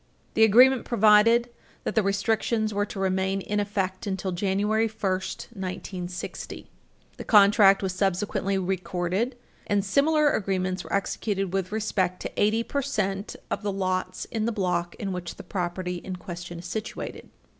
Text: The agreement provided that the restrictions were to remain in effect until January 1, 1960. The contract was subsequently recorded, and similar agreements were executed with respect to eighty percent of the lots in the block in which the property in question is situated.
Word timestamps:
The 0.33 0.43
agreement 0.43 0.83
provided 0.83 1.51
that 1.83 1.93
the 1.93 2.01
restrictions 2.01 2.73
were 2.73 2.87
to 2.87 2.99
remain 2.99 3.39
in 3.39 3.59
effect 3.59 4.07
until 4.07 4.31
January 4.31 4.87
1, 4.87 4.99
1960. 5.11 6.65
The 7.17 7.23
contract 7.23 7.83
was 7.83 7.93
subsequently 7.93 8.57
recorded, 8.57 9.37
and 9.67 9.85
similar 9.85 10.31
agreements 10.31 10.83
were 10.83 10.91
executed 10.91 11.53
with 11.53 11.71
respect 11.71 12.19
to 12.23 12.31
eighty 12.41 12.63
percent 12.63 13.35
of 13.51 13.61
the 13.61 13.71
lots 13.71 14.25
in 14.31 14.45
the 14.45 14.51
block 14.51 14.95
in 14.95 15.11
which 15.11 15.35
the 15.35 15.43
property 15.43 15.97
in 15.97 16.15
question 16.15 16.57
is 16.57 16.65
situated. 16.65 17.29